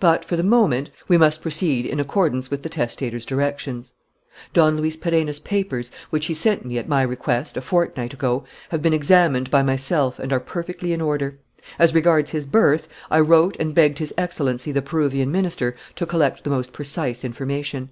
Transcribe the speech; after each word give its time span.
But, 0.00 0.24
for 0.24 0.34
the 0.34 0.42
moment, 0.42 0.90
we 1.06 1.16
must 1.16 1.40
proceed 1.40 1.86
in 1.86 2.00
accordance 2.00 2.50
with 2.50 2.64
the 2.64 2.68
testator's 2.68 3.24
directions. 3.24 3.92
"Don 4.52 4.76
Luis 4.76 4.96
Perenna's 4.96 5.38
papers, 5.38 5.92
which 6.10 6.26
he 6.26 6.34
sent 6.34 6.64
me, 6.64 6.78
at 6.78 6.88
my 6.88 7.00
request, 7.02 7.56
a 7.56 7.60
fortnight 7.60 8.12
ago, 8.12 8.42
have 8.70 8.82
been 8.82 8.92
examined 8.92 9.52
by 9.52 9.62
myself 9.62 10.18
and 10.18 10.32
are 10.32 10.40
perfectly 10.40 10.92
in 10.92 11.00
order. 11.00 11.38
As 11.78 11.94
regards 11.94 12.32
his 12.32 12.44
birth, 12.44 12.88
I 13.08 13.20
wrote 13.20 13.56
and 13.60 13.72
begged 13.72 14.00
his 14.00 14.12
Excellency 14.18 14.72
the 14.72 14.82
Peruvian 14.82 15.30
minister 15.30 15.76
to 15.94 16.06
collect 16.06 16.42
the 16.42 16.50
most 16.50 16.72
precise 16.72 17.22
information." 17.24 17.90